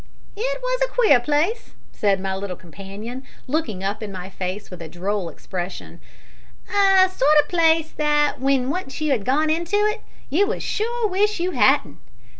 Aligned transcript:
"It 0.35 0.59
was 0.63 0.81
a 0.81 0.91
queer 0.91 1.19
place," 1.19 1.75
said 1.91 2.19
my 2.19 2.35
little 2.35 2.55
companion, 2.55 3.23
looking 3.45 3.83
up 3.83 4.01
in 4.01 4.11
my 4.11 4.31
face 4.31 4.71
with 4.71 4.81
a 4.81 4.87
droll 4.89 5.29
expression 5.29 6.01
"a 6.69 7.07
sort 7.07 7.31
o' 7.39 7.45
place 7.47 7.91
that, 7.91 8.39
when 8.39 8.71
once 8.71 8.99
you 8.99 9.11
had 9.11 9.25
gone 9.25 9.51
into 9.51 9.75
it, 9.77 10.01
you 10.27 10.47
was 10.47 10.63
sure 10.63 11.03
to 11.05 11.11
wish 11.11 11.39
you 11.39 11.51
hadn't. 11.51 11.99